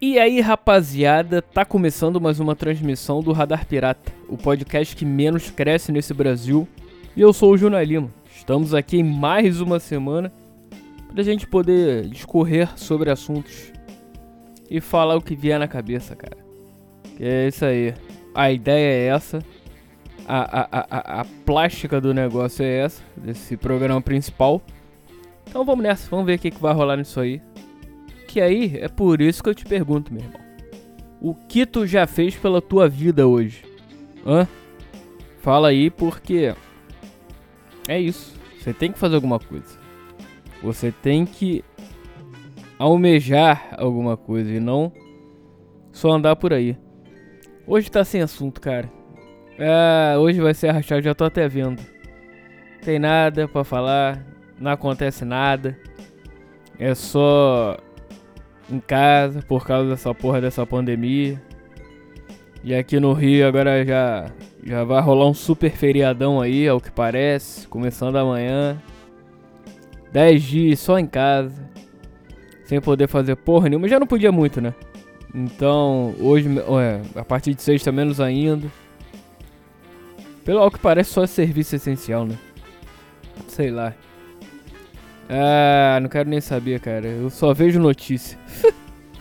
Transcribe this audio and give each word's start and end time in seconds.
E 0.00 0.16
aí, 0.16 0.40
rapaziada, 0.40 1.42
tá 1.42 1.64
começando 1.64 2.20
mais 2.20 2.38
uma 2.38 2.54
transmissão 2.54 3.20
do 3.20 3.32
Radar 3.32 3.66
Pirata, 3.66 4.12
o 4.28 4.36
podcast 4.36 4.94
que 4.94 5.04
menos 5.04 5.50
cresce 5.50 5.90
nesse 5.90 6.14
Brasil. 6.14 6.68
E 7.16 7.20
eu 7.20 7.32
sou 7.32 7.52
o 7.52 7.58
Juna 7.58 7.82
Lima. 7.82 8.08
Estamos 8.32 8.74
aqui 8.74 8.98
em 8.98 9.02
mais 9.02 9.60
uma 9.60 9.80
semana 9.80 10.32
pra 11.12 11.24
gente 11.24 11.48
poder 11.48 12.08
discorrer 12.10 12.70
sobre 12.78 13.10
assuntos 13.10 13.72
e 14.70 14.80
falar 14.80 15.16
o 15.16 15.20
que 15.20 15.34
vier 15.34 15.58
na 15.58 15.66
cabeça, 15.66 16.14
cara. 16.14 16.36
Que 17.16 17.24
é 17.24 17.48
isso 17.48 17.64
aí. 17.64 17.92
A 18.32 18.52
ideia 18.52 18.92
é 18.92 19.06
essa. 19.08 19.40
A, 20.28 20.60
a, 20.60 20.86
a, 20.90 21.20
a 21.22 21.24
plástica 21.44 22.00
do 22.00 22.14
negócio 22.14 22.64
é 22.64 22.84
essa, 22.84 23.02
desse 23.16 23.56
programa 23.56 24.00
principal. 24.00 24.62
Então 25.48 25.64
vamos 25.64 25.82
nessa, 25.82 26.08
vamos 26.08 26.24
ver 26.24 26.36
o 26.36 26.38
que, 26.38 26.52
que 26.52 26.62
vai 26.62 26.72
rolar 26.72 26.98
nisso 26.98 27.18
aí. 27.18 27.42
Que 28.28 28.42
aí 28.42 28.76
é 28.76 28.88
por 28.88 29.22
isso 29.22 29.42
que 29.42 29.48
eu 29.48 29.54
te 29.54 29.64
pergunto, 29.64 30.12
meu 30.12 30.22
irmão. 30.22 30.40
O 31.18 31.34
que 31.34 31.64
tu 31.64 31.86
já 31.86 32.06
fez 32.06 32.36
pela 32.36 32.60
tua 32.60 32.86
vida 32.86 33.26
hoje? 33.26 33.64
Hã? 34.24 34.46
Fala 35.40 35.68
aí 35.68 35.90
porque 35.90 36.54
é 37.88 37.98
isso. 37.98 38.38
Você 38.60 38.74
tem 38.74 38.92
que 38.92 38.98
fazer 38.98 39.14
alguma 39.14 39.40
coisa. 39.40 39.78
Você 40.62 40.92
tem 40.92 41.24
que 41.24 41.64
almejar 42.78 43.74
alguma 43.78 44.14
coisa 44.16 44.52
e 44.52 44.60
não 44.60 44.92
só 45.90 46.12
andar 46.12 46.36
por 46.36 46.52
aí. 46.52 46.76
Hoje 47.66 47.90
tá 47.90 48.04
sem 48.04 48.20
assunto, 48.20 48.60
cara. 48.60 48.92
Ah, 49.58 50.18
hoje 50.18 50.38
vai 50.38 50.52
ser 50.52 50.68
arrastado, 50.68 51.00
já 51.00 51.14
tô 51.14 51.24
até 51.24 51.48
vendo. 51.48 51.82
Tem 52.82 52.98
nada 52.98 53.48
para 53.48 53.64
falar, 53.64 54.22
não 54.60 54.70
acontece 54.70 55.24
nada. 55.24 55.78
É 56.78 56.94
só 56.94 57.76
em 58.70 58.80
casa 58.80 59.42
por 59.42 59.66
causa 59.66 59.90
dessa 59.90 60.14
porra 60.14 60.40
dessa 60.40 60.66
pandemia. 60.66 61.40
E 62.62 62.74
aqui 62.74 62.98
no 62.98 63.12
Rio 63.12 63.46
agora 63.46 63.84
já 63.84 64.30
já 64.64 64.84
vai 64.84 65.00
rolar 65.00 65.28
um 65.28 65.34
super 65.34 65.70
feriadão 65.70 66.40
aí, 66.40 66.68
ao 66.68 66.80
que 66.80 66.90
parece, 66.90 67.66
começando 67.68 68.16
amanhã. 68.16 68.76
10 70.12 70.42
dias 70.42 70.80
só 70.80 70.98
em 70.98 71.06
casa, 71.06 71.62
sem 72.64 72.80
poder 72.80 73.08
fazer 73.08 73.36
porra 73.36 73.68
nenhuma. 73.68 73.88
Já 73.88 74.00
não 74.00 74.06
podia 74.06 74.32
muito, 74.32 74.60
né? 74.60 74.74
Então, 75.34 76.14
hoje, 76.20 76.48
a 77.14 77.24
partir 77.24 77.54
de 77.54 77.62
sexta, 77.62 77.92
menos 77.92 78.20
ainda. 78.20 78.66
Pelo 80.44 80.60
ao 80.60 80.70
que 80.70 80.78
parece, 80.78 81.10
só 81.10 81.24
é 81.24 81.26
serviço 81.26 81.76
essencial, 81.76 82.26
né? 82.26 82.38
Sei 83.46 83.70
lá. 83.70 83.94
Ah, 85.28 85.98
não 86.00 86.08
quero 86.08 86.28
nem 86.28 86.40
saber, 86.40 86.80
cara. 86.80 87.06
Eu 87.06 87.28
só 87.28 87.52
vejo 87.52 87.78
notícia. 87.78 88.38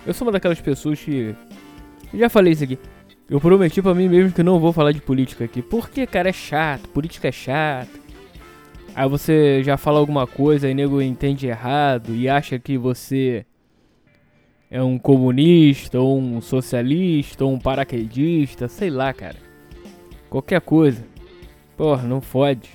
Eu 0.07 0.13
sou 0.13 0.25
uma 0.25 0.31
daquelas 0.31 0.61
pessoas 0.61 0.99
que. 0.99 1.35
Eu 2.13 2.19
já 2.19 2.29
falei 2.29 2.53
isso 2.53 2.63
aqui. 2.63 2.79
Eu 3.29 3.41
prometi 3.41 3.81
pra 3.81 3.93
mim 3.93 4.07
mesmo 4.07 4.31
que 4.31 4.41
não 4.41 4.57
vou 4.57 4.71
falar 4.71 4.93
de 4.93 5.01
política 5.01 5.43
aqui. 5.43 5.61
Porque, 5.61 6.07
cara, 6.07 6.29
é 6.29 6.33
chato. 6.33 6.87
Política 6.89 7.27
é 7.27 7.31
chato. 7.31 7.99
Aí 8.95 9.07
você 9.07 9.61
já 9.63 9.75
fala 9.75 9.99
alguma 9.99 10.25
coisa 10.25 10.69
e 10.69 10.73
nego 10.73 11.01
entende 11.01 11.45
errado 11.45 12.15
e 12.15 12.29
acha 12.29 12.57
que 12.57 12.77
você 12.77 13.45
é 14.71 14.81
um 14.81 14.97
comunista, 14.97 15.99
ou 15.99 16.17
um 16.17 16.39
socialista, 16.41 17.43
ou 17.43 17.53
um 17.53 17.59
paraquedista, 17.59 18.69
sei 18.69 18.89
lá, 18.89 19.13
cara. 19.13 19.35
Qualquer 20.29 20.61
coisa. 20.61 21.05
Porra, 21.75 22.03
não 22.03 22.21
fode. 22.21 22.69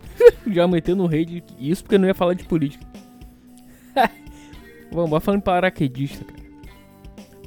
Já 0.46 0.68
metendo 0.68 1.02
no 1.02 1.08
rei 1.08 1.42
isso 1.58 1.82
porque 1.82 1.98
não 1.98 2.06
ia 2.06 2.14
falar 2.14 2.34
de 2.34 2.44
política. 2.44 2.86
Vamos, 4.92 5.22
falando 5.22 5.42
paraquedista, 5.42 6.24
cara. 6.24 6.45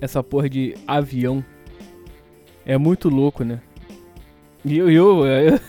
Essa 0.02 0.24
porra 0.24 0.50
de 0.50 0.76
avião. 0.88 1.44
É 2.66 2.78
muito 2.78 3.10
louco, 3.10 3.44
né? 3.44 3.60
E 4.64 4.78
eu, 4.78 4.90
eu, 4.90 5.26
eu, 5.26 5.60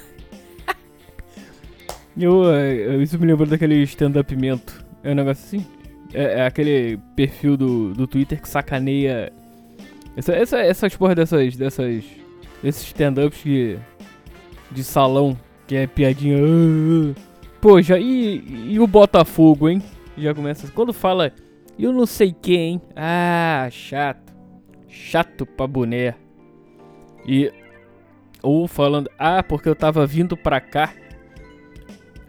eu, 2.18 2.44
eu, 2.44 3.02
isso 3.02 3.18
me 3.18 3.26
lembrou 3.26 3.46
daquele 3.46 3.82
stand-up 3.82 4.34
mento. 4.36 4.84
É 5.02 5.12
um 5.12 5.14
negócio 5.14 5.44
assim? 5.44 5.66
É, 6.12 6.40
é, 6.40 6.46
aquele 6.46 6.98
perfil 7.14 7.56
do, 7.56 7.94
do 7.94 8.06
Twitter 8.06 8.40
que 8.40 8.48
sacaneia. 8.48 9.32
Essa, 10.16 10.32
essa, 10.34 10.58
essas 10.58 10.96
porra 10.96 11.14
dessas. 11.14 11.56
dessas 11.56 12.04
desses 12.62 12.86
stand-ups 12.86 13.42
de, 13.42 13.78
de 14.70 14.84
salão, 14.84 15.36
que 15.66 15.76
é 15.76 15.86
piadinha. 15.86 16.38
Uh, 16.38 17.10
uh. 17.10 17.14
Pô, 17.60 17.80
já. 17.80 17.98
E, 17.98 18.72
e 18.72 18.80
o 18.80 18.86
Botafogo, 18.86 19.68
hein? 19.68 19.82
Já 20.16 20.34
começa. 20.34 20.70
Quando 20.72 20.92
fala. 20.92 21.32
Eu 21.80 21.94
não 21.94 22.04
sei 22.04 22.30
quem? 22.30 22.80
Ah, 22.94 23.66
chato. 23.70 24.34
Chato 24.86 25.46
pra 25.46 25.66
boné. 25.66 26.14
E. 27.26 27.50
Ou 28.42 28.68
falando. 28.68 29.10
Ah, 29.18 29.42
porque 29.42 29.68
eu 29.68 29.74
tava 29.74 30.06
vindo 30.06 30.36
pra 30.36 30.60
cá. 30.60 30.92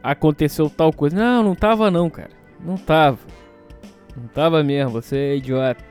Aconteceu 0.02 0.70
tal 0.70 0.94
coisa. 0.94 1.18
Não, 1.18 1.44
não 1.44 1.56
tava 1.56 1.92
não, 1.92 2.10
cara. 2.10 2.32
Não 2.64 2.78
tava. 2.78 3.20
Não 4.16 4.28
tava 4.30 4.64
mesmo, 4.64 4.92
você 4.92 5.18
é 5.18 5.36
idiota. 5.36 5.84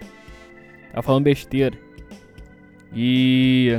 Tá 0.93 1.03
falando 1.03 1.25
besteira. 1.25 1.79
E. 2.95 3.79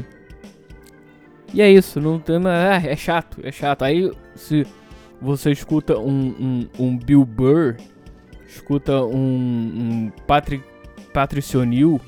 E 1.53 1.61
é 1.61 1.69
isso, 1.71 1.99
não 1.99 2.19
tem. 2.19 2.37
Ah, 2.45 2.81
é 2.85 2.95
chato, 2.95 3.39
é 3.43 3.51
chato. 3.51 3.81
Aí 3.81 4.11
se 4.35 4.65
você 5.19 5.51
escuta 5.51 5.97
um, 5.97 6.35
um, 6.39 6.69
um 6.79 6.97
Bill 6.97 7.25
Burr, 7.25 7.77
escuta 8.53 9.03
um, 9.03 9.17
um 9.17 10.11
Patrick, 10.27 10.63
Patricio 11.13 11.63
Neal, 11.65 11.99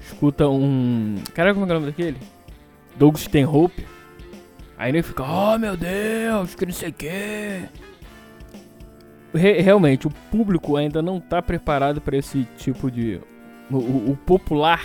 escuta 0.00 0.48
um. 0.48 1.16
Caraca, 1.34 1.54
como 1.54 1.66
é, 1.66 1.68
é 1.68 1.72
o 1.72 1.80
nome 1.80 1.90
daquele? 1.90 2.18
Doug 2.96 3.16
Stanhope. 3.16 3.86
Aí 4.78 4.90
ele 4.90 5.02
fica, 5.02 5.22
oh 5.22 5.58
meu 5.58 5.76
Deus, 5.76 6.54
que 6.54 6.66
não 6.66 6.72
sei 6.72 6.90
o 6.90 6.92
que 6.92 7.68
re 9.36 9.60
realmente, 9.60 10.06
o 10.06 10.10
público 10.30 10.76
ainda 10.76 11.02
não 11.02 11.18
está 11.18 11.40
preparado 11.40 12.00
para 12.00 12.16
esse 12.16 12.46
tipo 12.56 12.90
de. 12.90 13.20
O, 13.70 13.76
o, 13.76 14.10
o, 14.12 14.16
popular. 14.16 14.82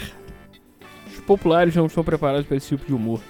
Os 1.07 1.19
populares 1.21 1.75
não 1.75 1.85
estão 1.85 2.03
preparados 2.03 2.45
para 2.45 2.57
esse 2.57 2.69
tipo 2.69 2.85
de 2.85 2.93
humor. 2.93 3.21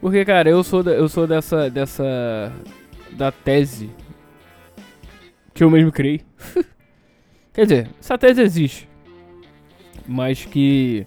Porque, 0.00 0.24
cara, 0.24 0.48
eu 0.48 0.62
sou, 0.62 0.82
da, 0.82 0.92
eu 0.92 1.08
sou 1.08 1.26
dessa. 1.26 1.70
dessa. 1.70 2.52
da 3.12 3.32
tese. 3.32 3.90
Que 5.54 5.64
eu 5.64 5.70
mesmo 5.70 5.92
criei. 5.92 6.20
Quer 7.52 7.62
dizer, 7.62 7.90
essa 7.98 8.16
tese 8.16 8.42
existe. 8.42 8.88
Mas 10.06 10.44
que. 10.44 11.06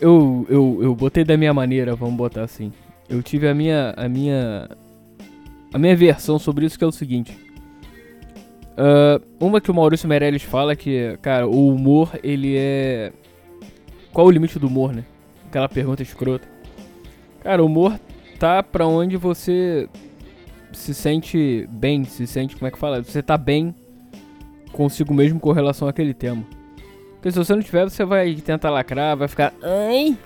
Eu, 0.00 0.46
eu, 0.48 0.78
eu 0.82 0.94
botei 0.94 1.24
da 1.24 1.36
minha 1.36 1.54
maneira, 1.54 1.94
vamos 1.94 2.16
botar 2.16 2.42
assim. 2.42 2.72
Eu 3.08 3.22
tive 3.22 3.48
a 3.48 3.54
minha, 3.54 3.94
a 3.96 4.08
minha 4.08 4.68
a 5.76 5.78
minha 5.78 5.94
versão 5.94 6.38
sobre 6.38 6.64
isso 6.64 6.78
que 6.78 6.84
é 6.84 6.86
o 6.86 6.92
seguinte. 6.92 7.38
Uh, 8.72 9.22
uma 9.38 9.60
que 9.60 9.70
o 9.70 9.74
Maurício 9.74 10.08
Meirelles 10.08 10.42
fala 10.42 10.76
que, 10.76 11.18
cara, 11.20 11.46
o 11.46 11.68
humor, 11.68 12.18
ele 12.22 12.56
é... 12.56 13.12
Qual 14.12 14.26
o 14.26 14.30
limite 14.30 14.58
do 14.58 14.68
humor, 14.68 14.94
né? 14.94 15.04
Aquela 15.48 15.68
pergunta 15.68 16.02
escrota. 16.02 16.48
Cara, 17.40 17.62
o 17.62 17.66
humor 17.66 18.00
tá 18.38 18.62
pra 18.62 18.86
onde 18.86 19.16
você 19.18 19.88
se 20.76 20.94
sente 20.94 21.66
bem, 21.70 22.04
se 22.04 22.26
sente, 22.26 22.54
como 22.54 22.68
é 22.68 22.70
que 22.70 22.78
fala? 22.78 23.02
Você 23.02 23.22
tá 23.22 23.36
bem 23.38 23.74
consigo 24.72 25.14
mesmo 25.14 25.40
com 25.40 25.50
relação 25.50 25.88
àquele 25.88 26.12
tema. 26.12 26.44
Porque 27.14 27.32
se 27.32 27.38
você 27.38 27.54
não 27.54 27.62
tiver, 27.62 27.84
você 27.84 28.04
vai 28.04 28.34
tentar 28.34 28.70
lacrar, 28.70 29.16
vai 29.16 29.26
ficar... 29.26 29.54
Ai, 29.62 30.16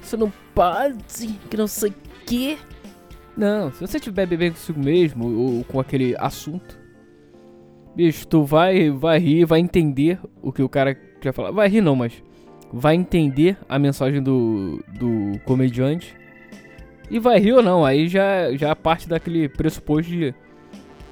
você 0.00 0.16
não 0.16 0.32
pode, 0.54 1.26
que 1.50 1.56
não 1.56 1.66
sei 1.66 1.90
o 1.90 1.94
que... 2.24 2.56
Não, 3.36 3.72
se 3.72 3.80
você 3.80 3.98
estiver 3.98 4.26
bebendo 4.26 4.54
consigo 4.54 4.80
mesmo 4.80 5.36
ou 5.36 5.64
com 5.64 5.78
aquele 5.78 6.16
assunto, 6.18 6.78
bicho, 7.94 8.26
tu 8.26 8.44
vai, 8.44 8.90
vai 8.90 9.18
rir, 9.18 9.44
vai 9.44 9.60
entender 9.60 10.18
o 10.40 10.52
que 10.52 10.62
o 10.62 10.68
cara 10.68 10.94
quer 10.94 11.32
falar. 11.32 11.50
Vai 11.50 11.68
rir 11.68 11.80
não, 11.80 11.94
mas 11.94 12.22
vai 12.72 12.94
entender 12.94 13.56
a 13.68 13.78
mensagem 13.78 14.22
do, 14.22 14.82
do 14.98 15.38
comediante 15.44 16.16
e 17.10 17.18
vai 17.18 17.38
rir 17.38 17.52
ou 17.52 17.62
não. 17.62 17.84
Aí 17.84 18.08
já, 18.08 18.52
já 18.54 18.74
parte 18.74 19.08
daquele 19.08 19.48
pressuposto 19.48 20.10
de, 20.10 20.34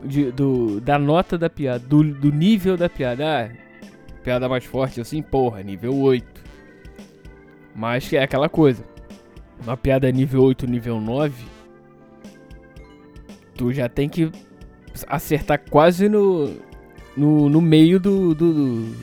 de, 0.05 0.33
do, 0.33 0.81
da 0.81 0.99
nota 0.99 1.37
da 1.39 1.49
piada, 1.49 1.79
do, 1.79 2.03
do 2.03 2.31
nível 2.31 2.77
da 2.77 2.89
piada. 2.89 3.25
Ah, 3.25 3.51
piada 4.23 4.49
mais 4.49 4.65
forte 4.65 5.01
assim, 5.01 5.23
porra, 5.23 5.63
nível 5.63 5.97
8. 5.97 6.45
Mas 7.75 8.13
é 8.13 8.23
aquela 8.23 8.49
coisa. 8.49 8.85
Uma 9.63 9.77
piada 9.77 10.11
nível 10.11 10.43
8, 10.43 10.67
nível 10.67 11.01
9 11.01 11.57
tu 13.57 13.73
já 13.73 13.89
tem 13.89 14.09
que 14.09 14.31
acertar 15.09 15.61
quase 15.71 16.09
no, 16.09 16.55
no, 17.17 17.49
no 17.49 17.61
meio 17.61 17.99
do, 17.99 18.35
do, 18.35 18.95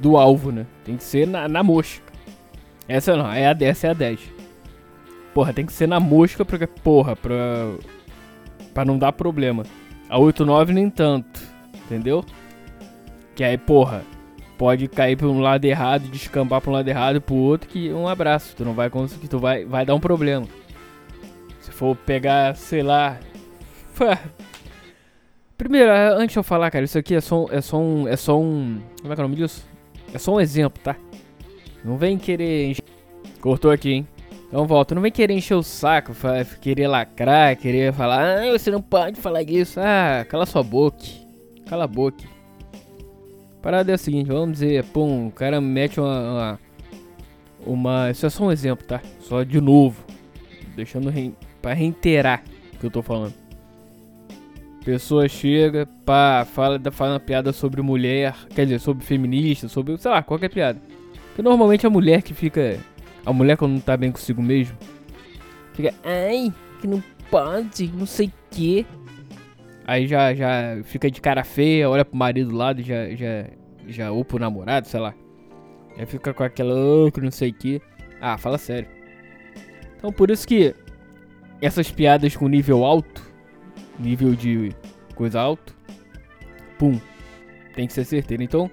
do, 0.00 0.16
alvo, 0.16 0.52
né? 0.52 0.66
Tem 0.84 0.96
que 0.96 1.02
ser 1.02 1.26
na, 1.26 1.48
na 1.48 1.62
mosca. 1.62 2.02
Essa 2.86 3.16
não, 3.16 3.30
é 3.32 3.46
a, 3.46 3.56
essa 3.60 3.88
é 3.88 3.90
a 3.90 3.94
10. 3.94 4.20
Porra, 5.34 5.52
tem 5.52 5.64
que 5.64 5.72
ser 5.72 5.86
na 5.86 5.98
mosca 5.98 6.44
porque, 6.44 6.66
porra, 6.66 7.16
pra, 7.16 7.34
pra 8.74 8.84
não 8.84 8.98
dar 8.98 9.12
problema. 9.12 9.64
A 10.08 10.18
8-9 10.18 10.68
nem 10.68 10.90
tanto, 10.90 11.40
entendeu? 11.84 12.24
Que 13.34 13.42
aí, 13.42 13.56
porra, 13.56 14.02
pode 14.58 14.86
cair 14.88 15.16
pra 15.16 15.26
um 15.26 15.40
lado 15.40 15.64
errado, 15.64 16.02
descambar 16.08 16.60
pra 16.60 16.70
um 16.70 16.74
lado 16.74 16.88
errado 16.88 17.16
e 17.16 17.20
pro 17.20 17.34
outro, 17.34 17.68
que 17.68 17.90
um 17.92 18.06
abraço, 18.06 18.54
tu 18.54 18.64
não 18.64 18.74
vai 18.74 18.90
conseguir, 18.90 19.26
tu 19.28 19.38
vai, 19.38 19.64
vai 19.64 19.86
dar 19.86 19.94
um 19.94 20.00
problema. 20.00 20.46
Se 21.60 21.70
for 21.70 21.96
pegar, 21.96 22.54
sei 22.54 22.82
lá. 22.82 23.18
Primeiro, 25.56 25.90
antes 25.92 26.32
de 26.32 26.38
eu 26.38 26.42
falar, 26.42 26.70
cara, 26.70 26.84
isso 26.84 26.98
aqui 26.98 27.14
é 27.14 27.20
só, 27.20 27.46
é 27.50 27.60
só 27.60 27.80
um. 27.80 28.08
É 28.08 28.16
só 28.16 28.38
um. 28.38 28.80
Como 29.00 29.12
é 29.12 29.16
que 29.16 29.20
é 29.22 29.24
o 29.24 29.28
nome 29.28 29.36
disso? 29.36 29.64
É 30.12 30.18
só 30.18 30.34
um 30.34 30.40
exemplo, 30.40 30.82
tá? 30.82 30.96
Não 31.84 31.96
vem 31.96 32.18
querer. 32.18 32.76
Cortou 33.40 33.70
aqui, 33.70 33.92
hein? 33.92 34.08
Então 34.52 34.66
volta, 34.66 34.94
não 34.94 35.00
vem 35.00 35.10
querer 35.10 35.32
encher 35.32 35.54
o 35.54 35.62
saco, 35.62 36.12
querer 36.60 36.86
lacrar, 36.86 37.56
querer 37.56 37.90
falar, 37.94 38.36
ah, 38.38 38.50
você 38.50 38.70
não 38.70 38.82
pode 38.82 39.18
falar 39.18 39.40
isso. 39.40 39.80
Ah, 39.80 40.26
cala 40.28 40.44
sua 40.44 40.62
boca. 40.62 41.06
Cala 41.66 41.84
a 41.84 41.86
boca. 41.86 42.22
Parada 43.62 43.90
é 43.90 43.94
a 43.94 43.98
seguinte, 43.98 44.26
vamos 44.26 44.58
dizer, 44.58 44.84
pum, 44.84 45.28
o 45.28 45.32
cara 45.32 45.58
mete 45.58 45.98
uma, 45.98 46.20
uma, 46.20 46.60
uma. 47.64 48.10
Isso 48.10 48.26
é 48.26 48.28
só 48.28 48.44
um 48.44 48.52
exemplo, 48.52 48.86
tá? 48.86 49.00
Só 49.20 49.42
de 49.42 49.58
novo. 49.58 50.04
Deixando 50.76 51.08
re, 51.08 51.32
pra 51.62 51.72
reiterar 51.72 52.42
o 52.74 52.78
que 52.78 52.84
eu 52.84 52.90
tô 52.90 53.00
falando. 53.00 53.32
Pessoa 54.84 55.26
chega, 55.30 55.88
pá, 56.04 56.44
fala, 56.44 56.78
fala 56.90 57.14
uma 57.14 57.20
piada 57.20 57.54
sobre 57.54 57.80
mulher, 57.80 58.34
quer 58.54 58.64
dizer, 58.64 58.80
sobre 58.80 59.02
feminista, 59.02 59.66
sobre, 59.66 59.96
sei 59.96 60.10
lá, 60.10 60.22
qualquer 60.22 60.50
piada. 60.50 60.78
Porque 61.28 61.40
normalmente 61.40 61.86
a 61.86 61.90
mulher 61.90 62.20
que 62.20 62.34
fica. 62.34 62.78
A 63.24 63.32
mulher 63.32 63.56
quando 63.56 63.72
não 63.72 63.80
tá 63.80 63.96
bem 63.96 64.10
consigo 64.10 64.42
mesmo. 64.42 64.76
Fica, 65.74 65.94
ai, 66.04 66.52
que 66.80 66.86
não 66.86 67.02
pode, 67.30 67.88
não 67.88 68.06
sei 68.06 68.32
que. 68.50 68.86
Aí 69.86 70.06
já, 70.06 70.34
já 70.34 70.82
fica 70.84 71.10
de 71.10 71.20
cara 71.20 71.44
feia, 71.44 71.88
olha 71.88 72.04
pro 72.04 72.16
marido 72.16 72.50
do 72.50 72.56
lado, 72.56 72.82
já, 72.82 73.10
já, 73.14 73.46
já, 73.88 74.12
ou 74.12 74.24
pro 74.24 74.38
namorado, 74.38 74.86
sei 74.86 75.00
lá. 75.00 75.14
Aí 75.96 76.06
fica 76.06 76.32
com 76.32 76.42
aquela, 76.42 76.74
oh, 76.74 77.10
que 77.10 77.20
não 77.20 77.30
sei 77.30 77.52
que. 77.52 77.80
Ah, 78.20 78.38
fala 78.38 78.58
sério. 78.58 78.88
Então 79.96 80.12
por 80.12 80.30
isso 80.30 80.46
que 80.46 80.74
essas 81.60 81.90
piadas 81.90 82.36
com 82.36 82.48
nível 82.48 82.84
alto 82.84 83.32
nível 83.98 84.34
de 84.34 84.72
coisa 85.14 85.40
alto, 85.40 85.74
pum, 86.78 87.00
tem 87.74 87.86
que 87.86 87.92
ser 87.92 88.04
certeiro. 88.04 88.42
Então, 88.42 88.70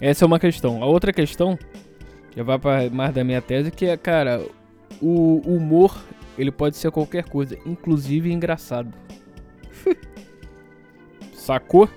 essa 0.00 0.24
é 0.24 0.26
uma 0.26 0.38
questão. 0.38 0.82
A 0.82 0.86
outra 0.86 1.12
questão, 1.12 1.58
já 2.36 2.42
vai 2.42 2.58
para 2.58 2.90
mais 2.90 3.14
da 3.14 3.24
minha 3.24 3.40
tese, 3.40 3.70
que 3.70 3.86
é, 3.86 3.96
cara, 3.96 4.44
o 5.00 5.40
humor, 5.44 6.02
ele 6.38 6.50
pode 6.50 6.76
ser 6.76 6.90
qualquer 6.90 7.24
coisa, 7.24 7.58
inclusive 7.66 8.32
engraçado. 8.32 8.92
Sacou? 11.34 11.88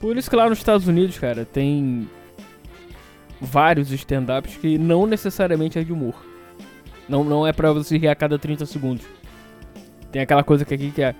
Por 0.00 0.16
isso 0.16 0.30
que 0.30 0.36
lá 0.36 0.48
nos 0.48 0.58
Estados 0.58 0.86
Unidos, 0.86 1.18
cara, 1.18 1.44
tem 1.44 2.08
vários 3.40 3.90
stand-ups 3.90 4.56
que 4.56 4.78
não 4.78 5.06
necessariamente 5.06 5.78
é 5.78 5.82
de 5.82 5.92
humor. 5.92 6.14
Não, 7.08 7.24
não 7.24 7.46
é 7.46 7.52
pra 7.52 7.72
você 7.72 7.96
rir 7.96 8.08
a 8.08 8.14
cada 8.14 8.38
30 8.38 8.66
segundos. 8.66 9.06
Tem 10.12 10.22
aquela 10.22 10.44
coisa 10.44 10.64
que 10.64 10.74
aqui 10.74 10.90
que 10.90 11.02
é 11.02 11.14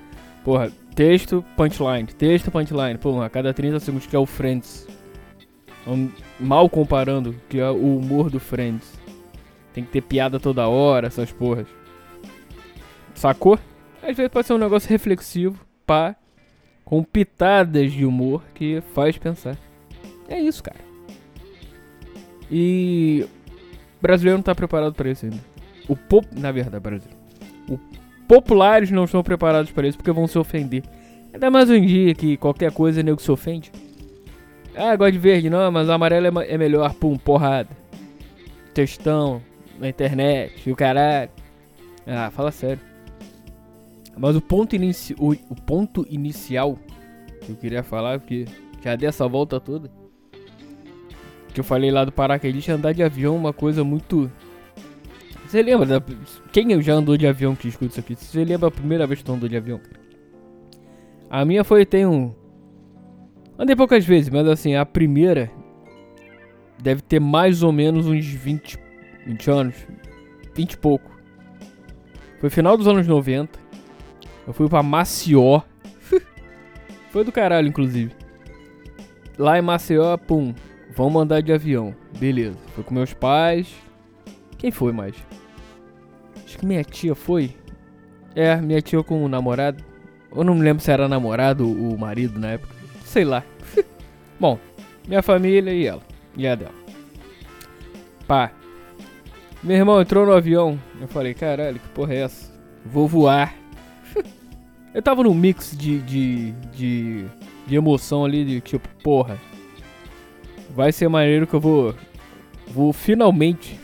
Porra, 0.49 0.73
texto, 0.95 1.45
punchline, 1.57 2.07
texto, 2.07 2.51
punchline. 2.51 2.97
Porra, 2.99 3.27
a 3.27 3.29
cada 3.29 3.53
30 3.53 3.81
segundos 3.81 4.07
que 4.07 4.17
é 4.17 4.19
o 4.19 4.25
Friends. 4.25 4.87
Mal 6.39 6.69
comparando 6.69 7.35
que 7.49 7.59
é 7.59 7.71
o 7.71 7.99
humor 7.99 8.31
do 8.31 8.41
Friends. 8.41 8.99
Tem 9.73 9.85
que 9.85 9.91
ter 9.91 10.03
piada 10.03 10.41
toda 10.41 10.69
hora, 10.69 11.07
essas 11.07 11.33
porras. 11.33 11.67
Sacou? 13.15 13.59
Às 14.03 14.17
vezes 14.17 14.31
pode 14.31 14.47
ser 14.47 14.55
um 14.55 14.59
negócio 14.59 14.89
reflexivo, 14.89 15.59
pá, 15.87 16.17
com 16.85 17.03
pitadas 17.03 17.93
de 17.93 18.05
humor 18.05 18.43
que 18.55 18.81
faz 18.95 19.19
pensar. 19.19 19.57
É 20.29 20.41
isso, 20.41 20.63
cara. 20.63 20.81
E 22.51 23.27
o 23.99 24.03
brasileiro 24.03 24.39
não 24.39 24.43
tá 24.43 24.55
preparado 24.55 24.95
para 24.95 25.11
isso 25.11 25.27
ainda. 25.27 25.41
O 25.89 25.97
pop, 25.97 26.27
na 26.33 26.53
verdade, 26.53 26.83
brasileiro. 26.83 27.19
O 27.69 27.79
populares 28.29 28.91
não 28.91 29.05
estão 29.05 29.23
preparados 29.23 29.73
para 29.73 29.89
isso 29.89 29.97
porque 29.97 30.13
vão 30.13 30.29
se 30.29 30.39
ofender. 30.39 30.85
Ainda 31.33 31.51
mais 31.51 31.71
um 31.71 31.81
dia 31.81 32.15
que 32.15 32.37
qualquer 32.37 32.71
coisa 32.71 33.03
nego 33.03 33.21
se 33.21 33.33
ofende. 33.33 33.73
Ah, 34.79 34.95
gosto 34.97 35.13
de 35.13 35.19
verde, 35.19 35.51
não, 35.51 35.71
mas 35.73 35.89
o 35.89 35.93
amarelo 35.93 36.41
é, 36.41 36.53
é 36.53 36.59
melhor. 36.59 36.95
Pum, 36.95 37.17
porrada. 37.17 37.71
Textão, 38.73 39.43
na 39.79 39.89
internet, 39.89 40.71
o 40.71 40.77
caralho. 40.77 41.31
Ah, 42.07 42.31
fala 42.31 42.51
sério. 42.51 42.81
Mas 44.17 44.37
o 44.37 44.41
ponto, 44.41 44.75
inici 44.75 45.15
o, 45.19 45.33
o 45.33 45.55
ponto 45.55 46.07
inicial 46.09 46.79
que 47.45 47.51
eu 47.51 47.57
queria 47.57 47.83
falar, 47.83 48.19
porque 48.19 48.47
já 48.83 48.95
dei 48.97 49.09
essa 49.09 49.27
volta 49.27 49.61
toda. 49.61 49.91
Que 51.53 51.61
eu 51.61 51.65
falei 51.65 51.91
lá 51.91 52.05
do 52.05 52.13
paraquedista, 52.13 52.73
andar 52.73 52.93
de 52.93 53.03
avião 53.03 53.35
é 53.35 53.39
uma 53.39 53.53
coisa 53.53 53.83
muito 53.83 54.31
você 55.49 55.63
lembra 55.63 55.87
da. 55.87 56.03
Quem 56.53 56.81
já 56.83 56.93
andou 56.93 57.17
de 57.17 57.27
avião 57.27 57.57
que 57.57 57.69
escuta 57.69 57.93
isso 57.93 58.01
aqui? 58.01 58.15
Você 58.15 58.45
lembra 58.45 58.69
a 58.69 58.71
primeira 58.71 59.07
vez 59.07 59.21
que 59.21 59.25
tu 59.25 59.33
andou 59.33 59.49
de 59.49 59.57
avião? 59.57 59.81
A 61.31 61.43
minha 61.43 61.65
foi, 61.65 61.87
tem 61.87 62.05
um. 62.05 62.35
Andei 63.59 63.75
poucas 63.75 64.05
vezes, 64.05 64.31
mas 64.31 64.47
assim, 64.47 64.77
a 64.77 64.87
primeira 64.87 65.51
deve 66.81 67.03
ter 67.03 67.21
mais 67.21 67.63
ou 67.65 67.73
menos 67.73 68.07
uns 68.07 68.25
20, 68.25 68.79
20 69.27 69.51
anos. 69.51 69.75
20 70.55 70.73
e 70.73 70.77
pouco. 70.77 71.11
Foi 72.39 72.49
final 72.51 72.77
dos 72.77 72.87
anos 72.87 73.07
90. 73.07 73.59
Eu 74.47 74.53
fui 74.53 74.69
pra 74.69 74.81
Maceió. 74.81 75.63
foi 77.11 77.25
do 77.25 77.33
caralho, 77.33 77.67
inclusive. 77.67 78.13
Lá 79.37 79.59
em 79.59 79.63
Maceió, 79.63 80.17
pum. 80.17 80.55
Vamos 80.95 81.21
andar 81.21 81.43
de 81.43 81.53
avião. 81.53 81.95
Beleza. 82.17 82.57
Foi 82.75 82.85
com 82.85 82.95
meus 82.95 83.13
pais. 83.13 83.75
Quem 84.57 84.71
foi 84.71 84.93
mais? 84.93 85.17
Acho 86.45 86.59
que 86.59 86.67
minha 86.67 86.85
tia 86.85 87.15
foi. 87.17 87.57
É, 88.37 88.55
minha 88.57 88.81
tia 88.81 89.03
com 89.03 89.25
o 89.25 89.29
namorado. 89.29 89.85
Eu 90.35 90.45
não 90.45 90.55
me 90.55 90.63
lembro 90.63 90.83
se 90.83 90.93
era 90.93 91.09
namorado 91.09 91.69
ou 91.69 91.99
marido 91.99 92.39
na 92.39 92.53
época. 92.53 92.78
Sei 93.09 93.25
lá. 93.25 93.43
Bom, 94.39 94.59
minha 95.07 95.23
família 95.23 95.73
e 95.73 95.87
ela. 95.87 96.03
E 96.37 96.47
a 96.47 96.55
dela. 96.55 96.75
Pá. 98.27 98.53
Meu 99.63 99.77
irmão 99.77 100.01
entrou 100.01 100.27
no 100.27 100.33
avião. 100.33 100.79
Eu 101.01 101.09
falei, 101.09 101.33
caralho, 101.33 101.81
que 101.81 101.89
porra 101.89 102.13
é 102.13 102.19
essa? 102.19 102.53
Vou 102.85 103.09
voar. 103.09 103.55
eu 104.93 105.01
tava 105.01 105.23
num 105.23 105.33
mix 105.33 105.75
de, 105.75 106.01
de, 106.01 106.53
de, 106.71 107.25
de 107.67 107.75
emoção 107.75 108.27
ali, 108.27 108.45
de 108.45 108.61
tipo, 108.61 108.87
porra. 109.03 109.39
Vai 110.77 110.93
ser 110.93 111.09
maneiro 111.09 111.47
que 111.47 111.55
eu 111.55 111.61
vou. 111.61 111.95
Vou 112.67 112.93
finalmente 112.93 113.81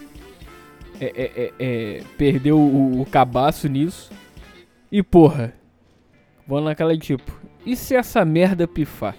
é, 1.00 1.06
é, 1.06 1.42
é, 1.44 1.52
é, 1.58 2.02
perdeu 2.18 2.58
o, 2.58 3.00
o 3.00 3.06
cabaço 3.06 3.68
nisso. 3.68 4.12
E 4.92 5.02
porra, 5.02 5.54
vou 6.46 6.60
naquela 6.60 6.96
tipo, 6.96 7.32
e 7.64 7.76
se 7.76 7.94
essa 7.94 8.24
merda 8.24 8.66
pifar? 8.66 9.16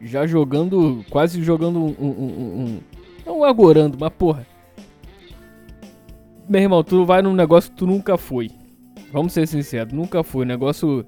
Já 0.00 0.26
jogando, 0.26 1.04
quase 1.10 1.42
jogando 1.42 1.78
um, 1.78 1.94
um, 1.98 2.08
um, 2.08 2.60
um 2.60 2.80
não 3.24 3.44
agorando, 3.44 3.96
mas 3.98 4.10
porra. 4.10 4.46
Meu 6.48 6.60
irmão, 6.60 6.84
tu 6.84 7.06
vai 7.06 7.22
num 7.22 7.32
negócio 7.32 7.70
que 7.70 7.76
tu 7.76 7.86
nunca 7.86 8.18
foi. 8.18 8.50
Vamos 9.10 9.32
ser 9.32 9.48
sinceros, 9.48 9.92
nunca 9.92 10.22
foi. 10.22 10.44
Negócio. 10.44 11.04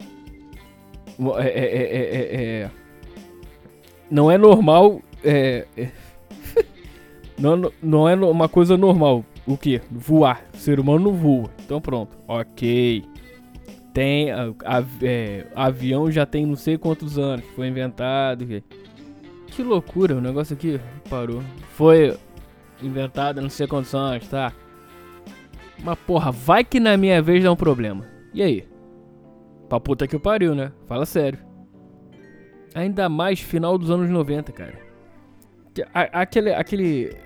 É, 1.38 1.48
é, 1.48 1.62
é, 1.62 2.62
é, 2.62 2.70
não 4.10 4.30
é 4.30 4.38
normal. 4.38 5.02
não, 7.38 7.70
não 7.82 8.08
é 8.08 8.14
uma 8.14 8.48
coisa 8.48 8.76
normal 8.76 9.25
o 9.46 9.56
que? 9.56 9.80
Voar. 9.90 10.44
O 10.52 10.56
ser 10.56 10.80
humano 10.80 11.04
não 11.04 11.12
voa. 11.12 11.48
Então 11.64 11.80
pronto. 11.80 12.18
Ok. 12.26 13.04
Tem. 13.96 14.30
A, 14.30 14.52
a, 14.62 14.84
é, 15.00 15.46
avião 15.54 16.10
já 16.10 16.26
tem 16.26 16.44
não 16.44 16.54
sei 16.54 16.76
quantos 16.76 17.18
anos. 17.18 17.46
Foi 17.54 17.66
inventado. 17.66 18.44
Que, 18.44 18.62
que 19.46 19.62
loucura. 19.62 20.14
O 20.14 20.20
negócio 20.20 20.54
aqui 20.54 20.78
parou. 21.08 21.42
Foi 21.70 22.14
inventado 22.82 23.40
não 23.40 23.48
sei 23.48 23.66
quantos 23.66 23.94
anos, 23.94 24.28
tá? 24.28 24.52
Mas 25.82 25.98
porra, 26.00 26.30
vai 26.30 26.62
que 26.62 26.78
na 26.78 26.94
minha 26.98 27.22
vez 27.22 27.42
dá 27.42 27.50
um 27.50 27.56
problema. 27.56 28.04
E 28.34 28.42
aí? 28.42 28.68
Pra 29.66 29.80
puta 29.80 30.06
que 30.06 30.18
pariu, 30.18 30.54
né? 30.54 30.72
Fala 30.86 31.06
sério. 31.06 31.38
Ainda 32.74 33.08
mais 33.08 33.40
final 33.40 33.78
dos 33.78 33.90
anos 33.90 34.10
90, 34.10 34.52
cara. 34.52 34.78
Aquele, 36.12 36.52
aquele 36.52 37.16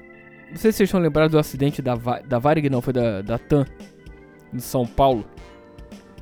não 0.49 0.57
sei 0.57 0.71
se 0.71 0.79
vocês 0.79 0.89
estão 0.89 1.01
lembrados 1.01 1.33
do 1.33 1.39
acidente 1.39 1.83
da, 1.83 1.97
da 1.97 2.39
Varig, 2.39 2.71
não, 2.71 2.81
foi 2.81 2.93
da, 2.93 3.23
da 3.23 3.39
TAM, 3.39 3.67
em 4.55 4.61
São 4.61 4.87
Paulo. 4.87 5.25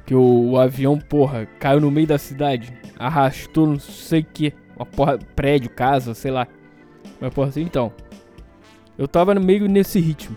Que 0.08 0.14
o, 0.14 0.52
o, 0.52 0.58
avião, 0.58 0.98
porra, 0.98 1.44
caiu 1.60 1.82
no 1.82 1.90
meio 1.90 2.06
da 2.06 2.16
cidade, 2.16 2.72
arrastou 2.98 3.66
não 3.66 3.78
sei 3.78 4.20
o 4.20 4.24
que, 4.24 4.54
uma 4.74 4.86
porra, 4.86 5.18
prédio, 5.36 5.68
casa, 5.68 6.14
sei 6.14 6.30
lá. 6.30 6.48
Mas 7.20 7.34
porra, 7.34 7.48
assim, 7.48 7.60
então. 7.60 7.92
Eu 8.96 9.06
tava 9.06 9.34
meio 9.34 9.68
nesse 9.68 10.00
ritmo. 10.00 10.34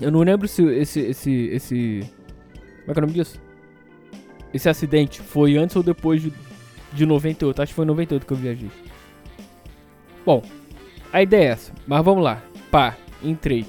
Eu 0.00 0.10
não 0.10 0.22
lembro 0.22 0.48
se 0.48 0.60
esse, 0.64 0.98
esse, 0.98 1.30
esse... 1.52 2.00
Como 2.80 2.90
é 2.90 2.94
que 2.94 2.98
é 2.98 3.02
o 3.04 3.06
nome 3.06 3.12
disso? 3.12 3.40
Esse 4.52 4.68
acidente 4.68 5.22
foi 5.22 5.56
antes 5.56 5.76
ou 5.76 5.82
depois 5.84 6.20
de, 6.20 6.32
de 6.92 7.06
98. 7.06 7.62
Acho 7.62 7.70
que 7.70 7.76
foi 7.76 7.84
em 7.84 7.88
98 7.88 8.26
que 8.26 8.32
eu 8.32 8.36
viajei. 8.36 8.70
Bom, 10.26 10.42
A 11.12 11.22
ideia 11.22 11.50
é 11.50 11.52
essa. 11.52 11.72
Mas 11.86 12.04
vamos 12.04 12.24
lá. 12.24 12.42
Pá, 12.72 12.96
entrei. 13.22 13.64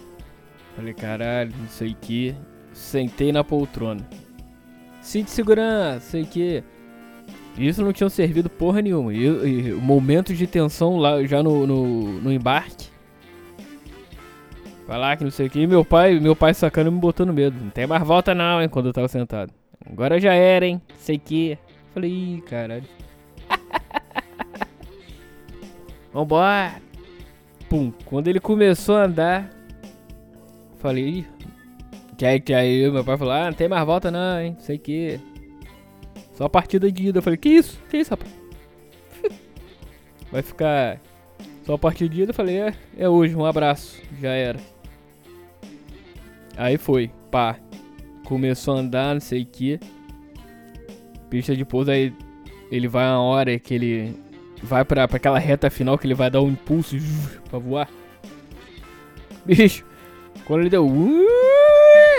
Falei, 0.76 0.96
caralho, 0.96 1.54
não 1.60 1.68
sei 1.68 1.92
o 1.92 1.96
que. 1.96 2.36
Sentei 2.74 3.32
na 3.32 3.44
poltrona. 3.44 4.25
Cinto 5.06 5.26
de 5.26 5.32
segurança, 5.32 6.00
sei 6.00 6.26
que. 6.26 6.64
Isso 7.56 7.84
não 7.84 7.94
tinha 7.94 8.10
servido 8.10 8.50
porra 8.50 8.82
nenhuma. 8.82 9.14
E, 9.14 9.24
e 9.24 9.74
momentos 9.74 10.36
de 10.36 10.48
tensão 10.48 10.98
lá 10.98 11.24
já 11.26 11.44
no, 11.44 11.68
no, 11.68 12.22
no 12.22 12.34
embarque. 12.34 12.88
Lá 14.88 15.16
que 15.16 15.24
não 15.24 15.30
sei 15.30 15.46
o 15.46 15.50
que. 15.52 15.60
E 15.60 15.68
meu 15.68 15.86
pai, 15.86 16.20
meu 16.20 16.36
pai 16.36 16.56
sacando 16.56 16.92
me 16.92 17.00
botando 17.00 17.32
medo. 17.32 17.56
Não 17.64 17.70
tem 17.70 17.86
mais 17.86 18.02
volta 18.02 18.34
não, 18.34 18.60
hein, 18.60 18.68
quando 18.68 18.88
eu 18.88 18.94
tava 18.94 19.08
sentado. 19.08 19.54
Agora 19.88 20.20
já 20.20 20.34
era, 20.34 20.66
hein, 20.66 20.82
sei 20.98 21.20
que. 21.20 21.56
Falei, 21.94 22.12
ih, 22.12 22.42
caralho. 22.42 22.84
Vambora. 26.12 26.82
Pum. 27.70 27.94
Quando 28.06 28.28
ele 28.28 28.40
começou 28.40 28.96
a 28.96 29.04
andar, 29.04 29.52
falei, 30.80 31.08
ih. 31.08 31.35
Que 32.18 32.26
aí, 32.26 32.40
que 32.40 32.54
aí 32.54 32.90
meu 32.90 33.04
pai 33.04 33.18
falou, 33.18 33.34
ah, 33.34 33.46
não 33.46 33.54
tem 33.54 33.68
mais 33.68 33.86
volta 33.86 34.10
não, 34.10 34.40
hein, 34.40 34.56
sei 34.60 34.78
que. 34.78 35.20
Só 36.34 36.46
a 36.46 36.50
partida 36.50 36.92
de 36.92 37.08
ida. 37.08 37.20
Eu 37.20 37.24
falei, 37.24 37.38
que 37.38 37.50
isso? 37.50 37.80
Que 37.90 37.98
isso, 37.98 38.12
rapaz? 38.12 38.32
Vai 40.32 40.42
ficar 40.42 41.00
só 41.66 41.74
a 41.74 41.78
partida 41.78 42.14
de 42.14 42.22
ida. 42.22 42.32
Eu 42.32 42.36
falei, 42.36 42.60
é, 42.60 42.74
é 42.98 43.10
hoje, 43.10 43.36
um 43.36 43.46
abraço. 43.46 44.02
Já 44.22 44.32
era. 44.32 44.60
Aí 46.58 46.78
foi, 46.78 47.12
pá. 47.32 47.58
Começou 48.26 48.76
a 48.76 48.80
andar, 48.80 49.14
não 49.14 49.22
sei 49.22 49.44
o 49.44 49.46
que. 49.46 49.80
Pista 51.30 51.56
de 51.56 51.66
pouso, 51.66 51.92
aí 51.92 52.14
ele 52.72 52.88
vai 52.88 53.06
uma 53.06 53.22
hora 53.22 53.60
que 53.60 53.74
ele 53.74 54.16
vai 54.64 54.84
pra, 54.84 55.08
pra 55.08 55.18
aquela 55.18 55.38
reta 55.38 55.70
final 55.70 55.98
que 55.98 56.08
ele 56.08 56.14
vai 56.14 56.30
dar 56.30 56.42
um 56.42 56.50
impulso 56.50 56.96
pra 57.50 57.60
voar. 57.60 57.90
Bicho, 59.46 59.86
quando 60.46 60.62
ele 60.62 60.70
deu. 60.70 60.88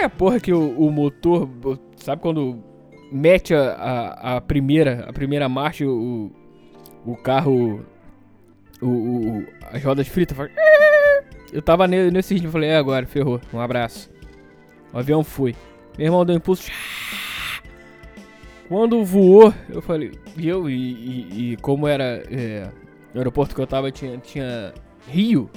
A 0.05 0.09
porra 0.09 0.41
que 0.41 0.53
o, 0.53 0.71
o 0.79 0.91
motor. 0.91 1.49
Sabe 1.97 2.23
quando 2.23 2.62
mete 3.11 3.55
a, 3.55 3.73
a, 3.73 4.37
a, 4.37 4.41
primeira 4.41 5.07
a 5.09 5.12
primeira 5.12 5.49
marcha, 5.49 5.87
o, 5.87 6.31
o 7.05 7.17
carro, 7.17 7.85
o, 8.83 8.87
o 8.87 9.47
as 9.73 9.83
rodas 9.83 10.09
fritas, 10.09 10.37
faz... 10.37 10.50
eu 11.53 11.62
tava 11.62 11.87
nesse 11.87 12.35
ritmo, 12.35 12.50
falei, 12.50 12.71
é 12.71 12.76
agora, 12.76 13.07
ferrou, 13.07 13.41
um 13.53 13.61
abraço. 13.61 14.11
O 14.93 14.99
avião 14.99 15.23
foi. 15.25 15.55
Meu 15.97 16.07
irmão 16.07 16.25
deu 16.25 16.35
um 16.35 16.38
impulso. 16.38 16.71
Quando 18.69 19.05
voou, 19.05 19.55
eu 19.69 19.81
falei, 19.81 20.12
eu 20.37 20.69
e, 20.69 20.75
e, 20.75 21.53
e 21.53 21.57
como 21.59 21.87
era 21.87 22.23
é, 22.29 22.69
o 23.15 23.19
aeroporto 23.19 23.55
que 23.55 23.61
eu 23.61 23.67
tava 23.67 23.93
tinha, 23.93 24.19
tinha 24.19 24.75
Rio, 25.09 25.49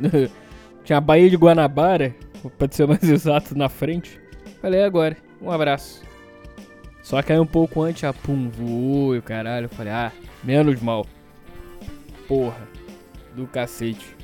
tinha 0.82 0.96
a 0.96 1.00
Baía 1.00 1.28
de 1.28 1.36
Guanabara, 1.36 2.14
pra 2.50 2.68
ser 2.70 2.86
mais 2.86 3.02
exato, 3.08 3.56
na 3.56 3.68
frente. 3.68 4.20
Falei, 4.60 4.82
agora, 4.82 5.16
um 5.40 5.50
abraço. 5.50 6.02
Só 7.02 7.20
que 7.20 7.32
aí 7.32 7.38
um 7.38 7.46
pouco 7.46 7.82
antes, 7.82 8.04
a 8.04 8.12
pum, 8.12 8.48
voou 8.48 9.14
e 9.14 9.18
o 9.18 9.22
caralho. 9.22 9.64
Eu 9.66 9.70
falei, 9.70 9.92
ah, 9.92 10.12
menos 10.42 10.80
mal. 10.80 11.06
Porra, 12.28 12.68
do 13.34 13.46
cacete. 13.46 14.16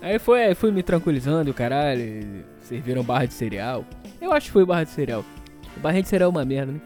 Aí 0.00 0.18
foi, 0.18 0.54
fui 0.54 0.70
me 0.70 0.82
tranquilizando, 0.82 1.50
o 1.50 1.54
caralho. 1.54 2.44
Serviram 2.60 3.02
barra 3.02 3.26
de 3.26 3.34
cereal. 3.34 3.84
Eu 4.20 4.32
acho 4.32 4.46
que 4.46 4.52
foi 4.52 4.66
barra 4.66 4.84
de 4.84 4.90
cereal. 4.90 5.24
Barra 5.78 6.00
de 6.00 6.08
cereal 6.08 6.28
é 6.28 6.30
uma 6.30 6.44
merda, 6.44 6.72
né? 6.72 6.80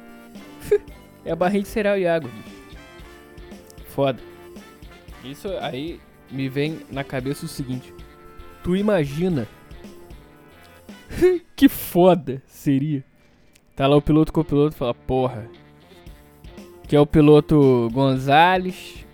é 1.25 1.32
a 1.32 1.37
barrinha 1.37 1.62
de 1.62 1.68
cereal 1.68 1.99
e 1.99 2.06
água, 2.06 2.30
bicho. 2.30 2.62
Foda. 3.88 4.20
Isso 5.25 5.49
aí 5.61 6.00
me 6.30 6.49
vem 6.49 6.80
na 6.90 7.04
cabeça 7.04 7.44
o 7.44 7.49
seguinte. 7.49 7.92
Tu 8.62 8.76
imagina 8.76 9.46
que 11.57 11.69
foda 11.69 12.43
seria 12.47 13.05
Tá 13.75 13.87
lá 13.87 13.97
o 13.97 14.02
piloto 14.02 14.33
com 14.33 14.43
o 14.43 14.45
piloto 14.45 14.76
fala, 14.76 14.93
porra. 14.93 15.49
Que 16.87 16.95
é 16.95 17.00
o 17.00 17.07
piloto 17.07 17.88
Gonzales. 17.93 19.07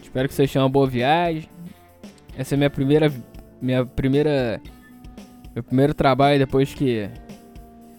Espero 0.00 0.28
que 0.28 0.34
vocês 0.34 0.50
tenham 0.50 0.64
uma 0.64 0.70
boa 0.70 0.86
viagem. 0.86 1.48
Essa 2.36 2.54
é 2.54 2.56
minha 2.56 2.70
primeira. 2.70 3.12
Minha 3.60 3.84
primeira. 3.84 4.60
Meu 5.52 5.64
primeiro 5.64 5.92
trabalho 5.92 6.38
depois 6.38 6.72
que 6.72 7.10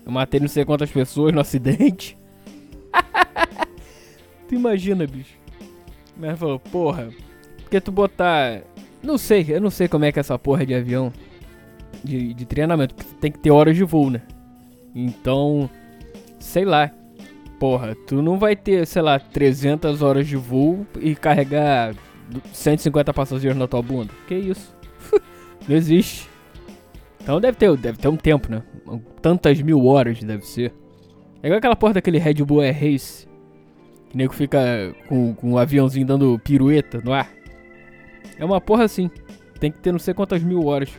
eu 0.06 0.12
matei 0.12 0.40
não 0.40 0.48
sei 0.48 0.64
quantas 0.64 0.90
pessoas 0.90 1.34
no 1.34 1.42
acidente. 1.42 2.18
tu 4.48 4.56
imagina, 4.56 5.06
bicho. 5.06 5.36
Mas 6.18 6.40
falou, 6.40 6.58
porra. 6.58 7.10
Porque 7.62 7.82
tu 7.82 7.92
botar. 7.92 8.62
Não 9.04 9.18
sei, 9.18 9.46
eu 9.50 9.60
não 9.60 9.70
sei 9.70 9.90
como 9.90 10.06
é 10.06 10.12
que 10.12 10.20
é 10.20 10.22
essa 10.22 10.40
porra 10.40 10.66
de 10.66 10.74
avião. 10.74 11.12
De, 12.04 12.34
de 12.34 12.46
treinamento. 12.46 12.96
Tem 13.20 13.32
que 13.32 13.40
ter 13.40 13.52
horas 13.52 13.76
de 13.76 13.84
voo, 13.84 14.10
né? 14.10 14.22
Então 14.96 15.70
sei 16.42 16.66
lá. 16.66 16.92
Porra, 17.60 17.96
tu 18.08 18.22
não 18.22 18.40
vai 18.40 18.56
ter, 18.56 18.88
sei 18.88 19.04
lá, 19.04 19.20
300 19.20 20.02
horas 20.02 20.28
de 20.28 20.36
voo 20.36 20.86
e 21.00 21.16
carregar 21.16 21.94
150 22.52 23.14
passageiros 23.14 23.58
na 23.58 23.68
tua 23.68 23.84
bunda. 23.84 24.12
Que 24.28 24.36
isso? 24.36 24.76
não 25.68 25.76
existe. 25.76 26.28
Então 27.22 27.40
deve 27.40 27.58
ter, 27.58 27.78
deve 27.78 28.00
ter 28.00 28.08
um 28.08 28.18
tempo, 28.18 28.52
né? 28.52 28.64
Tantas 29.22 29.62
mil 29.62 29.86
horas 29.86 30.20
deve 30.24 30.44
ser. 30.46 30.74
É 31.44 31.48
igual 31.48 31.60
aquela 31.60 31.76
porra 31.76 31.94
daquele 31.94 32.18
Red 32.18 32.44
Bull 32.44 32.62
Air 32.62 32.74
Race. 32.74 33.28
Que 34.10 34.18
nego 34.18 34.34
fica 34.34 34.60
com, 35.08 35.36
com 35.36 35.52
um 35.52 35.58
aviãozinho 35.58 36.06
dando 36.06 36.40
pirueta 36.44 37.00
no 37.04 37.14
ar. 37.14 37.30
É 38.40 38.44
uma 38.44 38.60
porra 38.60 38.86
assim. 38.86 39.10
Tem 39.60 39.72
que 39.72 39.80
ter 39.80 39.92
não 39.92 40.00
sei 40.00 40.16
quantas 40.16 40.42
mil 40.42 40.66
horas. 40.66 40.90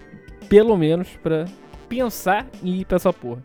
Pelo 0.52 0.76
menos 0.76 1.08
pra 1.22 1.46
pensar 1.88 2.46
em 2.62 2.80
ir 2.80 2.84
pra 2.84 2.96
essa 2.96 3.10
porra. 3.10 3.42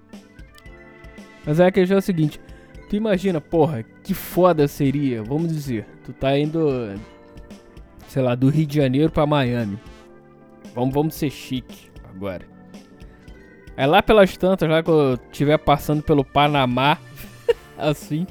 Mas 1.46 1.58
a 1.58 1.72
questão 1.72 1.96
é 1.96 2.00
a 2.00 2.02
seguinte: 2.02 2.38
tu 2.90 2.98
imagina, 2.98 3.40
porra, 3.40 3.82
que 4.04 4.14
foda 4.14 4.68
seria, 4.68 5.24
vamos 5.24 5.48
dizer, 5.48 5.86
tu 6.04 6.12
tá 6.12 6.38
indo, 6.38 7.00
sei 8.10 8.22
lá, 8.22 8.36
do 8.36 8.50
Rio 8.50 8.66
de 8.66 8.76
Janeiro 8.76 9.10
pra 9.10 9.26
Miami. 9.26 9.80
Vamos, 10.76 10.94
vamos 10.94 11.16
ser 11.16 11.30
chique 11.30 11.90
agora. 12.14 12.46
É 13.78 13.86
lá 13.86 14.04
pelas 14.04 14.36
tantas, 14.36 14.70
lá 14.70 14.84
que 14.84 14.90
eu 14.90 15.18
estiver 15.32 15.58
passando 15.58 16.04
pelo 16.04 16.26
Panamá, 16.26 16.98
assim, 17.78 18.28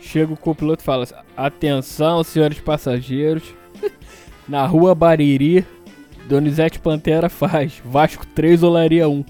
chega 0.00 0.32
o 0.32 0.36
copiloto 0.36 0.82
e 0.82 0.84
fala: 0.84 1.06
Atenção, 1.36 2.24
senhores 2.24 2.58
passageiros, 2.58 3.54
na 4.48 4.66
rua 4.66 4.92
Bariri, 4.92 5.64
Donizete 6.28 6.78
Pantera 6.78 7.28
faz 7.28 7.80
Vasco 7.84 8.26
3, 8.26 8.62
Olaria 8.62 9.08
1. 9.08 9.24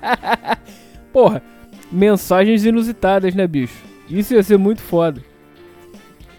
Porra, 1.12 1.42
mensagens 1.90 2.64
inusitadas, 2.64 3.34
né, 3.34 3.46
bicho? 3.46 3.82
Isso 4.08 4.34
ia 4.34 4.42
ser 4.42 4.58
muito 4.58 4.82
foda. 4.82 5.22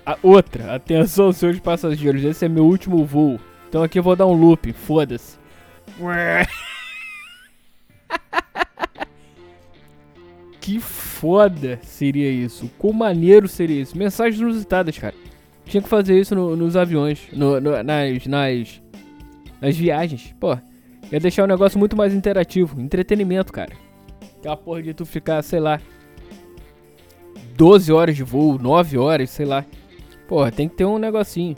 A 0.06 0.18
outra, 0.22 0.76
atenção, 0.76 1.32
senhores 1.32 1.60
passageiros, 1.60 2.24
esse 2.24 2.46
é 2.46 2.50
meu 2.50 2.66
último 2.66 3.06
voo. 3.06 3.40
Então 3.70 3.84
aqui 3.84 4.00
eu 4.00 4.04
vou 4.04 4.16
dar 4.16 4.28
um 4.28 4.34
loop, 4.34 4.74
foda-se. 4.74 5.40
que 10.60 10.80
foda 10.80 11.80
seria 11.84 12.30
isso. 12.30 12.70
Quão 12.78 12.94
maneiro 12.94 13.48
seria 13.48 13.82
isso. 13.82 13.98
Mensagens 13.98 14.40
inusitadas, 14.40 14.98
cara. 14.98 15.16
Tinha 15.66 15.82
que 15.82 15.90
fazer 15.90 16.20
isso 16.20 16.36
no, 16.36 16.56
nos 16.56 16.76
aviões, 16.76 17.28
no, 17.32 17.62
no, 17.62 17.84
nas, 17.84 18.26
nas, 18.26 18.82
nas 19.62 19.78
viagens. 19.78 20.36
Pô, 20.40 20.58
ia 21.12 21.20
deixar 21.20 21.44
o 21.44 21.48
negócio 21.48 21.78
muito 21.78 21.96
mais 21.96 22.14
interativo. 22.14 22.82
Entretenimento, 22.82 23.54
cara. 23.54 23.72
Aquela 24.40 24.58
porra 24.58 24.82
de 24.82 24.94
tu 24.94 25.06
ficar, 25.06 25.42
sei 25.44 25.60
lá, 25.60 25.80
12 27.56 27.94
horas 27.94 28.16
de 28.16 28.24
voo, 28.24 28.58
9 28.58 28.98
horas, 28.98 29.30
sei 29.30 29.46
lá. 29.46 29.64
Porra, 30.28 30.52
tem 30.52 30.68
que 30.68 30.76
ter 30.76 30.86
um 30.86 30.98
negocinho. 30.98 31.56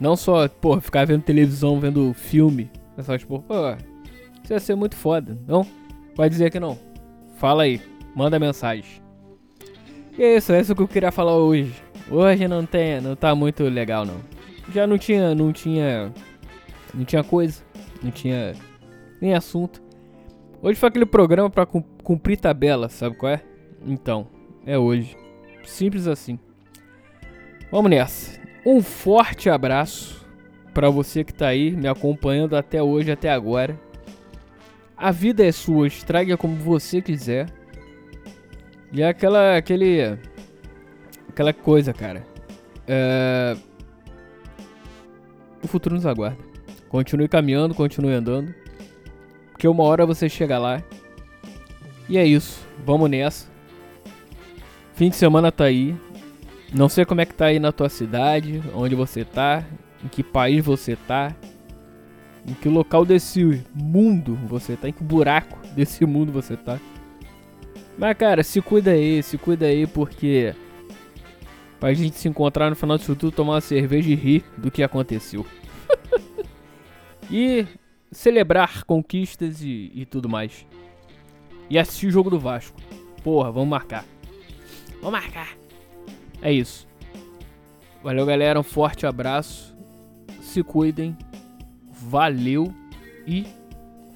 Não 0.00 0.16
só, 0.16 0.48
porra, 0.48 0.80
ficar 0.80 1.06
vendo 1.06 1.22
televisão, 1.22 1.78
vendo 1.78 2.14
filme. 2.14 2.70
Essas 2.96 3.22
porra, 3.22 3.42
porra. 3.42 3.78
Isso 4.42 4.52
ia 4.52 4.60
ser 4.60 4.74
muito 4.74 4.96
foda. 4.96 5.38
Não? 5.46 5.66
Vai 6.16 6.30
dizer 6.30 6.50
que 6.50 6.58
não. 6.58 6.78
Fala 7.36 7.64
aí. 7.64 7.80
Manda 8.14 8.38
mensagem. 8.38 9.02
E 10.16 10.22
é 10.22 10.36
isso, 10.36 10.52
é 10.52 10.60
isso 10.60 10.74
que 10.74 10.80
eu 10.80 10.88
queria 10.88 11.12
falar 11.12 11.36
hoje. 11.36 11.74
Hoje 12.10 12.48
não 12.48 12.64
tem, 12.64 13.00
não 13.00 13.14
tá 13.14 13.34
muito 13.34 13.64
legal 13.64 14.06
não. 14.06 14.20
Já 14.72 14.86
não 14.86 14.96
tinha, 14.96 15.34
não 15.34 15.52
tinha, 15.52 16.12
não 16.94 17.04
tinha 17.04 17.24
coisa, 17.24 17.62
não 18.02 18.10
tinha 18.10 18.54
nem 19.20 19.34
assunto. 19.34 19.82
Hoje 20.62 20.78
foi 20.78 20.88
aquele 20.88 21.06
programa 21.06 21.50
para 21.50 21.66
cumprir 21.66 22.38
tabela, 22.38 22.88
sabe 22.88 23.16
qual 23.16 23.32
é? 23.32 23.42
Então, 23.84 24.26
é 24.64 24.78
hoje. 24.78 25.16
Simples 25.64 26.06
assim. 26.06 26.38
Vamos 27.70 27.90
nessa. 27.90 28.40
Um 28.64 28.82
forte 28.82 29.50
abraço 29.50 30.26
para 30.72 30.90
você 30.90 31.24
que 31.24 31.32
tá 31.32 31.48
aí 31.48 31.70
me 31.70 31.88
acompanhando 31.88 32.56
até 32.56 32.82
hoje, 32.82 33.10
até 33.10 33.30
agora. 33.30 33.78
A 34.96 35.10
vida 35.10 35.44
é 35.44 35.52
sua, 35.52 35.86
estrague 35.86 36.36
como 36.36 36.56
você 36.56 37.02
quiser. 37.02 37.52
E 38.92 39.02
é 39.02 39.08
aquela, 39.08 39.56
aquele, 39.56 40.18
aquela 41.28 41.52
coisa, 41.52 41.92
cara. 41.92 42.26
É... 42.86 43.56
o 45.62 45.68
futuro 45.68 45.94
nos 45.94 46.06
aguarda. 46.06 46.45
Continue 46.88 47.28
caminhando, 47.28 47.74
continue 47.74 48.12
andando. 48.12 48.54
Porque 49.52 49.66
uma 49.66 49.84
hora 49.84 50.06
você 50.06 50.28
chega 50.28 50.58
lá. 50.58 50.82
E 52.08 52.16
é 52.18 52.24
isso. 52.24 52.66
Vamos 52.84 53.10
nessa. 53.10 53.48
Fim 54.94 55.10
de 55.10 55.16
semana 55.16 55.50
tá 55.52 55.64
aí. 55.64 55.94
Não 56.72 56.88
sei 56.88 57.04
como 57.04 57.20
é 57.20 57.26
que 57.26 57.34
tá 57.34 57.46
aí 57.46 57.58
na 57.58 57.72
tua 57.72 57.88
cidade, 57.88 58.62
onde 58.74 58.94
você 58.94 59.24
tá, 59.24 59.64
em 60.04 60.08
que 60.08 60.22
país 60.22 60.64
você 60.64 60.96
tá, 60.96 61.34
em 62.46 62.54
que 62.54 62.68
local 62.68 63.04
desse 63.04 63.62
mundo 63.74 64.38
você 64.46 64.76
tá, 64.76 64.88
em 64.88 64.92
que 64.92 65.02
buraco 65.02 65.58
desse 65.74 66.04
mundo 66.04 66.32
você 66.32 66.56
tá. 66.56 66.78
Mas 67.96 68.16
cara, 68.16 68.42
se 68.42 68.60
cuida 68.60 68.90
aí, 68.90 69.22
se 69.22 69.38
cuida 69.38 69.66
aí 69.66 69.86
porque 69.86 70.54
pra 71.80 71.94
gente 71.94 72.16
se 72.16 72.28
encontrar 72.28 72.68
no 72.68 72.76
final 72.76 72.98
disso 72.98 73.14
tudo, 73.14 73.34
tomar 73.34 73.54
uma 73.54 73.60
cerveja 73.60 74.10
e 74.10 74.14
rir 74.14 74.44
do 74.56 74.70
que 74.70 74.82
aconteceu. 74.82 75.46
E 77.30 77.66
celebrar 78.10 78.84
conquistas 78.84 79.62
e, 79.62 79.90
e 79.94 80.06
tudo 80.06 80.28
mais. 80.28 80.66
E 81.68 81.78
assistir 81.78 82.06
o 82.06 82.10
jogo 82.10 82.30
do 82.30 82.38
Vasco. 82.38 82.80
Porra, 83.22 83.50
vamos 83.50 83.68
marcar. 83.68 84.04
Vamos 85.02 85.20
marcar. 85.20 85.56
É 86.40 86.52
isso. 86.52 86.86
Valeu, 88.02 88.24
galera. 88.24 88.60
Um 88.60 88.62
forte 88.62 89.06
abraço. 89.06 89.76
Se 90.40 90.62
cuidem. 90.62 91.16
Valeu 91.90 92.72
e 93.26 93.46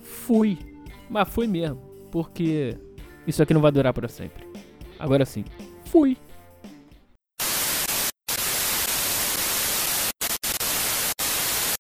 fui. 0.01 0.59
Mas 1.09 1.29
fui 1.29 1.47
mesmo. 1.47 1.81
Porque 2.13 2.77
isso 3.27 3.43
aqui 3.43 3.53
não 3.53 3.61
vai 3.61 3.73
durar 3.73 3.93
para 3.93 4.09
sempre. 4.09 4.47
Agora 4.99 5.25
sim. 5.25 5.45
Fui. 5.85 6.17